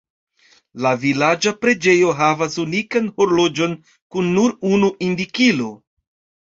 [0.85, 5.73] La vilaĝa preĝejo havas unikan horloĝon kun nur unu indikilo.